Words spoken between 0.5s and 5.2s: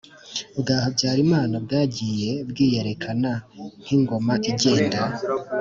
Bwa habyarimana bwagiye bwiyerekana nk ingoma igenda